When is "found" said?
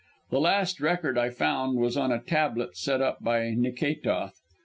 1.29-1.77